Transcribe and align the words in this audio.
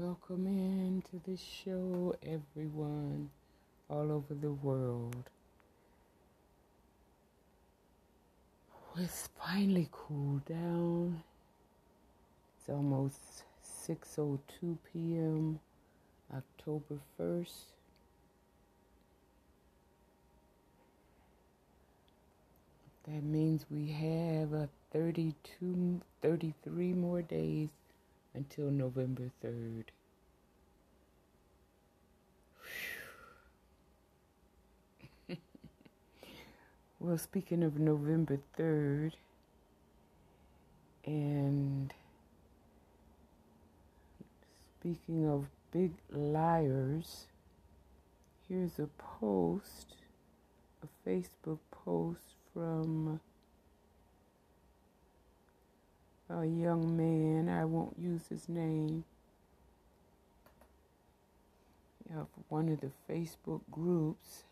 Welcome 0.00 0.46
into 0.46 1.20
the 1.28 1.36
show, 1.36 2.14
everyone, 2.22 3.30
all 3.90 4.12
over 4.12 4.32
the 4.32 4.52
world. 4.52 5.24
Oh, 8.72 9.02
it's 9.02 9.28
finally 9.44 9.88
cooled 9.90 10.44
down. 10.44 11.24
It's 12.56 12.68
almost 12.68 13.42
6:02 13.64 14.78
p.m. 14.92 15.58
October 16.32 17.00
1st. 17.18 17.72
That 23.08 23.24
means 23.24 23.66
we 23.68 23.88
have 23.88 24.52
a 24.52 24.68
32 24.92 26.02
33 26.22 26.92
more 26.92 27.22
days 27.22 27.70
until 28.38 28.70
November 28.70 29.32
3rd. 29.44 29.86
well, 37.00 37.18
speaking 37.18 37.64
of 37.64 37.80
November 37.80 38.38
3rd, 38.56 39.14
and 41.04 41.92
speaking 44.78 45.28
of 45.28 45.46
big 45.72 45.94
liars, 46.12 47.26
here's 48.48 48.78
a 48.78 48.88
post, 48.98 49.96
a 50.84 50.86
Facebook 51.08 51.58
post 51.72 52.36
from 52.54 53.18
a 56.30 56.44
young 56.44 56.96
man, 56.96 57.48
I 57.48 57.64
won't 57.64 57.98
use 57.98 58.28
his 58.28 58.48
name, 58.48 59.04
of 62.14 62.28
one 62.48 62.68
of 62.68 62.80
the 62.80 62.90
Facebook 63.08 63.60
groups. 63.70 64.44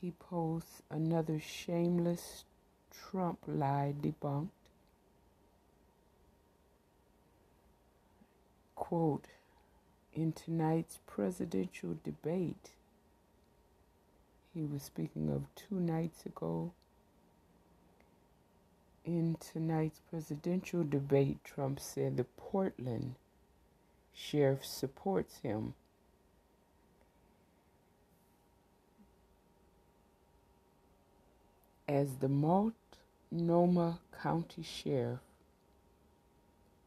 He 0.00 0.12
posts 0.12 0.82
another 0.90 1.38
shameless 1.38 2.44
Trump 2.90 3.40
lie 3.46 3.94
debunked. 4.00 4.48
Quote 8.74 9.26
In 10.14 10.32
tonight's 10.32 10.98
presidential 11.06 11.96
debate, 12.02 12.70
he 14.54 14.64
was 14.64 14.82
speaking 14.82 15.30
of 15.30 15.44
two 15.54 15.78
nights 15.78 16.24
ago 16.24 16.72
in 19.04 19.36
tonight's 19.40 20.00
presidential 20.10 20.84
debate, 20.84 21.42
Trump 21.44 21.80
said 21.80 22.16
the 22.16 22.24
Portland 22.24 23.14
sheriff 24.12 24.64
supports 24.64 25.38
him. 25.38 25.74
As 31.88 32.16
the 32.16 32.28
Multnomah 32.28 34.00
County 34.22 34.62
Sheriff, 34.62 35.20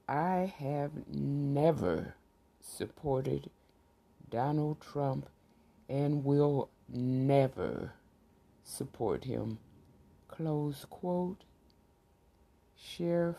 I 0.08 0.54
have 0.58 0.92
never 1.10 2.16
supported 2.62 3.50
Donald 4.30 4.80
Trump 4.80 5.28
and 5.90 6.24
will 6.24 6.70
never 6.88 7.94
support 8.64 9.26
him. 9.26 9.60
Close 10.28 10.86
quote. 10.90 11.44
Sheriff 12.84 13.38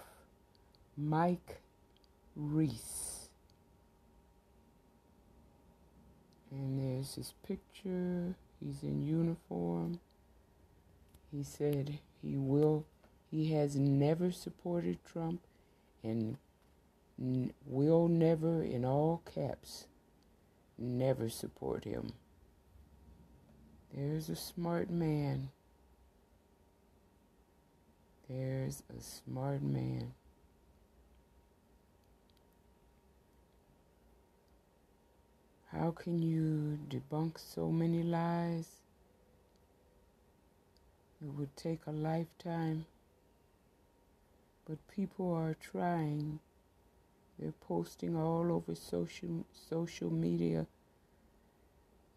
Mike 0.96 1.60
Reese. 2.34 3.28
And 6.50 6.78
there's 6.78 7.14
his 7.14 7.34
picture. 7.46 8.36
He's 8.60 8.82
in 8.82 9.04
uniform. 9.04 10.00
He 11.30 11.42
said 11.42 11.98
he 12.22 12.36
will, 12.36 12.86
he 13.30 13.52
has 13.52 13.76
never 13.76 14.30
supported 14.30 14.98
Trump 15.04 15.40
and 16.02 16.38
n- 17.20 17.52
will 17.66 18.08
never, 18.08 18.62
in 18.62 18.84
all 18.84 19.22
caps, 19.34 19.86
never 20.78 21.28
support 21.28 21.84
him. 21.84 22.12
There's 23.92 24.28
a 24.28 24.36
smart 24.36 24.90
man. 24.90 25.50
There's 28.28 28.82
a 28.88 29.02
smart 29.02 29.62
man. 29.62 30.14
How 35.70 35.90
can 35.90 36.22
you 36.22 36.78
debunk 36.88 37.38
so 37.38 37.70
many 37.70 38.02
lies? 38.02 38.68
It 41.20 41.28
would 41.36 41.54
take 41.54 41.80
a 41.86 41.90
lifetime. 41.90 42.86
But 44.66 44.78
people 44.88 45.30
are 45.34 45.56
trying. 45.60 46.38
They're 47.38 47.52
posting 47.60 48.16
all 48.16 48.50
over 48.50 48.74
social 48.74 49.44
social 49.52 50.10
media. 50.10 50.66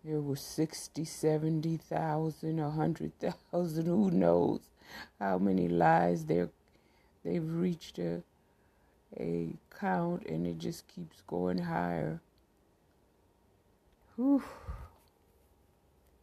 There 0.05 0.21
were 0.21 0.37
60, 0.37 1.03
70,000, 1.03 2.57
100,000, 2.61 3.85
who 3.85 4.11
knows 4.11 4.61
how 5.19 5.37
many 5.37 5.67
lies 5.67 6.25
they're, 6.25 6.49
they've 7.23 7.49
reached 7.49 7.99
a, 7.99 8.21
a 9.19 9.49
count 9.79 10.25
and 10.25 10.45
it 10.47 10.57
just 10.57 10.87
keeps 10.87 11.21
going 11.27 11.59
higher. 11.59 12.21
Whew. 14.15 14.43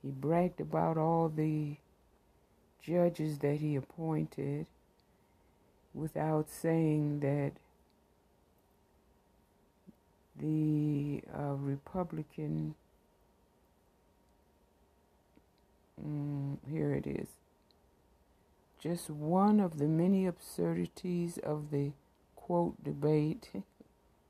He 0.03 0.10
bragged 0.10 0.60
about 0.60 0.98
all 0.98 1.28
the 1.28 1.76
judges 2.82 3.38
that 3.38 3.56
he 3.56 3.76
appointed 3.76 4.66
without 5.94 6.50
saying 6.50 7.20
that 7.20 7.53
the 10.38 11.22
uh, 11.32 11.54
Republican, 11.54 12.74
mm, 16.04 16.58
here 16.69 16.92
it 16.92 17.06
is, 17.06 17.28
just 18.84 19.09
one 19.09 19.61
of 19.61 19.78
the 19.78 19.89
many 19.89 20.27
absurdities 20.27 21.39
of 21.39 21.71
the 21.71 21.91
quote 22.37 22.84
debate, 22.84 23.50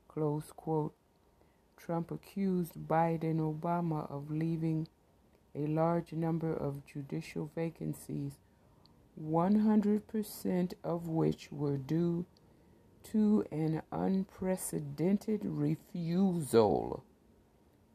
close 0.07 0.53
quote. 0.55 0.93
Trump 1.75 2.09
accused 2.09 2.87
Biden 2.87 3.39
Obama 3.39 4.09
of 4.09 4.31
leaving 4.31 4.87
a 5.53 5.67
large 5.67 6.13
number 6.13 6.53
of 6.53 6.85
judicial 6.85 7.51
vacancies, 7.53 8.31
100% 9.21 10.73
of 10.85 11.09
which 11.09 11.51
were 11.51 11.75
due 11.75 12.25
to 13.11 13.43
an 13.51 13.81
unprecedented 13.91 15.41
refusal 15.43 17.03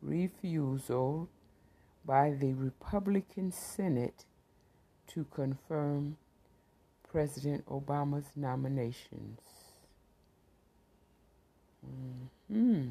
refusal 0.02 1.30
by 2.04 2.30
the 2.30 2.52
Republican 2.52 3.50
Senate 3.50 4.26
to 5.06 5.24
confirm 5.32 6.18
President 7.10 7.66
Obama's 7.66 8.30
nominations. 8.36 9.40
hmm 12.48 12.88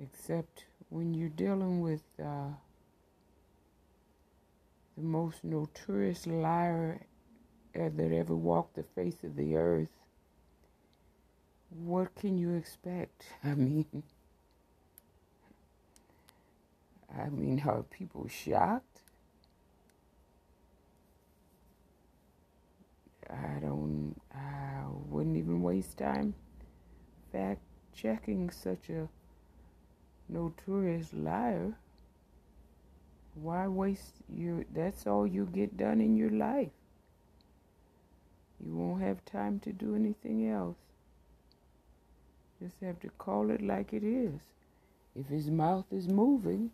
Except 0.00 0.64
when 0.90 1.14
you're 1.14 1.28
dealing 1.28 1.80
with 1.80 2.02
uh, 2.20 2.48
the 4.96 5.02
most 5.02 5.44
notorious 5.44 6.26
liar 6.26 7.00
that 7.74 8.12
ever 8.12 8.34
walked 8.34 8.74
the 8.74 8.82
face 8.82 9.22
of 9.22 9.36
the 9.36 9.56
earth, 9.56 9.90
what 11.70 12.14
can 12.16 12.38
you 12.38 12.54
expect? 12.54 13.24
I 13.44 13.54
mean, 13.54 14.02
I 17.16 17.28
mean, 17.28 17.62
are 17.66 17.82
people 17.82 18.28
shocked? 18.28 19.02
I 23.30 23.60
don't, 23.60 24.14
I 24.34 24.82
wouldn't 25.08 25.36
even 25.36 25.62
waste 25.62 25.98
time 25.98 26.34
fact 27.32 27.60
checking 27.94 28.50
such 28.50 28.88
a 28.90 29.08
notorious 30.28 31.12
liar. 31.12 31.74
Why 33.34 33.68
waste 33.68 34.14
your, 34.28 34.64
that's 34.74 35.06
all 35.06 35.26
you 35.26 35.46
get 35.46 35.76
done 35.76 36.00
in 36.00 36.16
your 36.16 36.30
life. 36.30 36.70
You 38.64 38.74
won't 38.74 39.02
have 39.02 39.24
time 39.24 39.60
to 39.60 39.72
do 39.72 39.94
anything 39.94 40.48
else. 40.48 40.76
Just 42.60 42.80
have 42.82 42.98
to 43.00 43.08
call 43.10 43.50
it 43.50 43.62
like 43.62 43.92
it 43.92 44.02
is. 44.02 44.40
If 45.14 45.26
his 45.28 45.48
mouth 45.48 45.86
is 45.92 46.08
moving, 46.08 46.70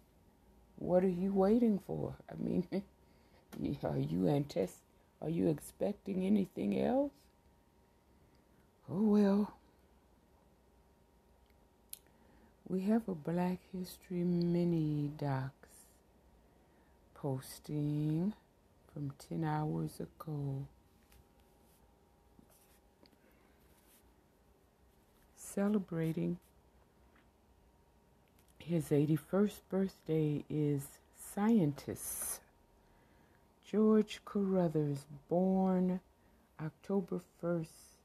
what 0.77 1.05
are 1.05 1.09
you 1.09 1.33
waiting 1.33 1.79
for? 1.87 2.15
I 2.31 2.43
mean, 2.43 2.67
are 3.85 3.99
you 3.99 4.29
anticipating? 4.29 4.84
Are 5.25 5.31
you 5.31 5.49
expecting 5.49 6.27
anything 6.27 6.79
else? 6.79 7.11
Oh 8.91 9.01
well. 9.01 9.55
We 12.69 12.83
have 12.83 13.09
a 13.09 13.15
Black 13.15 13.59
History 13.73 14.23
mini 14.23 15.11
docs 15.17 15.87
posting 17.15 18.35
from 18.93 19.15
10 19.31 19.45
hours 19.45 19.99
ago. 19.99 20.67
Celebrating 25.39 26.37
his 28.59 28.91
81st 28.91 29.61
birthday 29.71 30.45
is 30.51 30.83
scientist 31.19 32.41
George 33.75 34.21
Carruthers, 34.25 35.05
born 35.29 35.99
October 36.65 37.21
1st, 37.43 37.97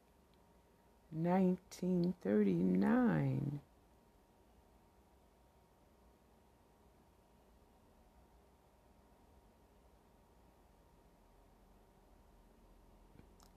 1939. 1.12 3.60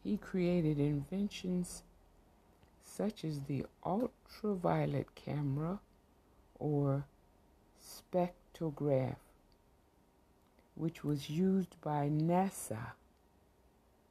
He 0.05 0.19
created 0.19 0.79
inventions 0.79 1.83
such 2.85 3.25
as 3.25 3.41
the 3.41 3.65
ultraviolet 3.87 5.15
camera 5.15 5.81
or 6.59 7.07
spectrograph, 7.83 9.17
which 10.75 11.05
was 11.05 11.31
used 11.31 11.81
by 11.81 12.09
NASA, 12.09 12.93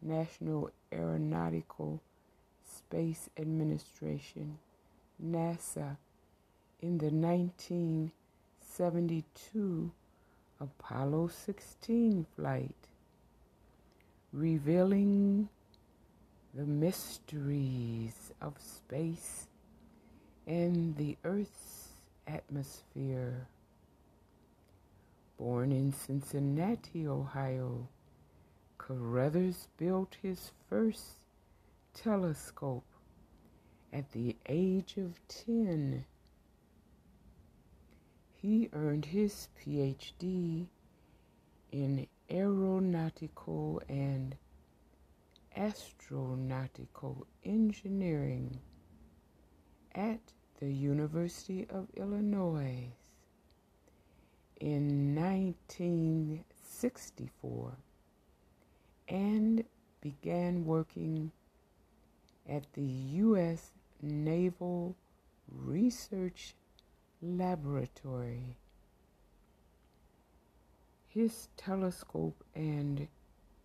National 0.02 0.72
Aeronautical 0.94 2.00
Space 2.64 3.30
Administration, 3.38 4.60
NASA, 5.24 5.98
in 6.82 6.98
the 6.98 7.12
1972 7.12 9.92
Apollo 10.60 11.28
16 11.28 12.26
flight, 12.36 12.76
revealing 14.32 15.50
the 16.54 16.66
mysteries 16.66 18.34
of 18.42 18.60
space 18.60 19.48
and 20.46 20.98
the 20.98 21.18
Earth's 21.24 21.94
atmosphere. 22.28 23.48
Born 25.42 25.72
in 25.72 25.92
Cincinnati, 25.92 27.08
Ohio, 27.08 27.88
Carruthers 28.78 29.70
built 29.76 30.16
his 30.22 30.52
first 30.70 31.18
telescope 31.96 32.86
at 33.92 34.12
the 34.12 34.36
age 34.48 34.98
of 34.98 35.20
10. 35.30 36.06
He 38.36 38.70
earned 38.72 39.06
his 39.06 39.48
PhD 39.60 40.68
in 41.72 42.08
aeronautical 42.30 43.82
and 43.90 44.36
astronautical 45.58 47.26
engineering 47.44 48.60
at 49.96 50.22
the 50.60 50.72
University 50.72 51.66
of 51.68 51.88
Illinois 51.96 52.92
in 54.62 55.16
1964 55.16 57.78
and 59.10 59.64
began 60.02 60.66
working 60.66 61.32
at 62.48 62.72
the 62.74 62.84
U.S. 62.84 63.72
Naval 64.04 64.96
Research 65.52 66.54
Laboratory. 67.24 68.56
His 71.08 71.48
telescope 71.58 72.44
and 72.54 73.08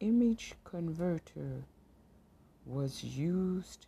image 0.01 0.55
converter 0.65 1.67
was 2.65 3.05
used 3.05 3.87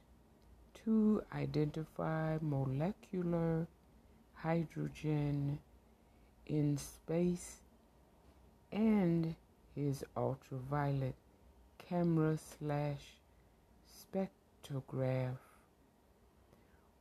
to 0.85 1.23
identify 1.33 2.37
molecular 2.43 3.67
hydrogen 4.35 5.59
in 6.49 6.77
space 6.79 7.59
and 8.73 9.35
his 9.75 10.05
ultraviolet 10.17 11.15
camera 11.79 12.37
slash 12.37 13.17
spectrograph 13.87 15.37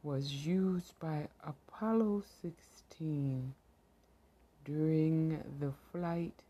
was 0.04 0.46
used 0.46 0.98
by 1.00 1.28
Apollo 1.44 2.24
16 2.42 3.54
during 4.64 5.44
the 5.60 5.72
flight 5.92 6.44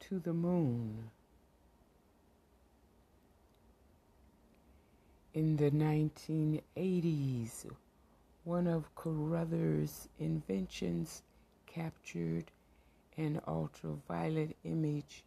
to 0.00 0.18
the 0.20 0.32
moon. 0.32 1.10
In 5.34 5.56
the 5.56 5.70
1980s, 5.70 7.66
one 8.44 8.66
of 8.66 8.94
Carruthers' 8.94 10.08
inventions 10.18 11.22
captured 11.76 12.50
an 13.18 13.38
ultraviolet 13.46 14.56
image 14.64 15.22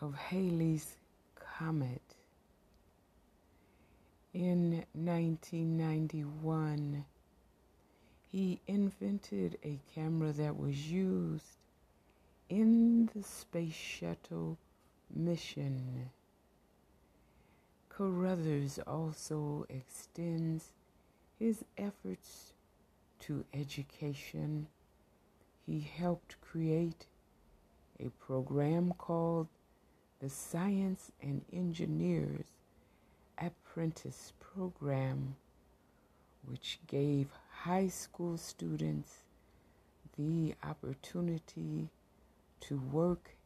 of 0.00 0.12
Halley's 0.14 0.96
Comet. 1.36 2.02
In 4.34 4.84
1991, 4.92 7.04
he 8.28 8.60
invented 8.66 9.56
a 9.64 9.78
camera 9.94 10.32
that 10.32 10.58
was 10.58 10.90
used 10.90 11.58
in 12.48 13.08
the 13.14 13.22
Space 13.22 13.72
Shuttle 13.72 14.58
mission. 15.14 16.10
Carruthers 17.88 18.80
also 18.84 19.64
extends 19.68 20.72
his 21.38 21.64
efforts 21.78 22.52
to 23.20 23.44
education. 23.54 24.66
He 25.66 25.80
helped 25.80 26.40
create 26.40 27.06
a 27.98 28.10
program 28.10 28.94
called 28.96 29.48
the 30.20 30.30
Science 30.30 31.10
and 31.20 31.44
Engineers 31.52 32.46
Apprentice 33.36 34.32
Program, 34.38 35.34
which 36.46 36.78
gave 36.86 37.30
high 37.50 37.88
school 37.88 38.38
students 38.38 39.24
the 40.16 40.54
opportunity 40.62 41.88
to 42.60 42.78
work 42.78 43.36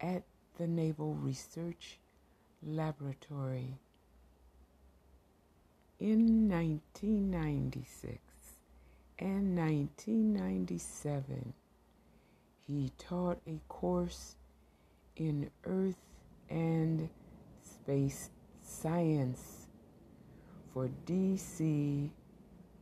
at 0.00 0.22
the 0.58 0.68
Naval 0.68 1.14
Research 1.14 1.98
Laboratory. 2.62 3.78
In 5.98 6.48
1996 6.48 8.27
and 9.18 9.56
1997, 9.56 11.52
he 12.66 12.92
taught 12.98 13.38
a 13.46 13.60
course 13.68 14.36
in 15.16 15.50
Earth 15.64 16.00
and 16.48 17.08
Space 17.62 18.30
Science 18.62 19.66
for 20.72 20.88
DC 21.06 22.10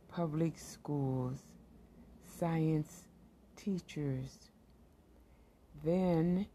Public 0.09 0.57
Schools 0.59 1.39
science 2.37 3.03
teachers. 3.55 4.37
Then 5.83 6.45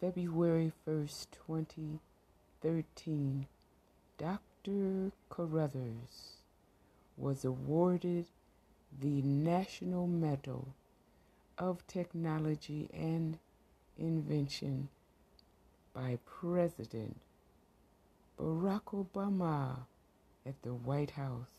February 0.00 0.72
1st, 0.86 1.26
2013, 1.46 3.46
Dr. 4.18 5.12
Carruthers 5.28 6.36
was 7.16 7.44
awarded 7.44 8.26
the 9.00 9.22
National 9.22 10.06
Medal 10.06 10.68
of 11.58 11.86
Technology 11.86 12.88
and 12.92 13.38
Invention 13.98 14.88
by 15.94 16.18
President 16.24 17.16
Barack 18.38 18.84
Obama 18.92 19.86
at 20.44 20.60
the 20.62 20.74
White 20.74 21.12
House. 21.12 21.55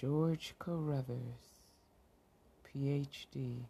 George 0.00 0.54
Carruthers, 0.60 1.64
PhD. 2.62 3.64